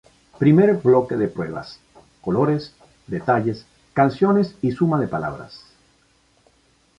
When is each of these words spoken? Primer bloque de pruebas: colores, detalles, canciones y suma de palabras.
Primer 0.39 0.77
bloque 0.81 1.13
de 1.15 1.27
pruebas: 1.27 1.79
colores, 2.21 2.73
detalles, 3.05 3.67
canciones 3.93 4.55
y 4.63 4.71
suma 4.71 4.99
de 4.99 5.07
palabras. 5.07 5.63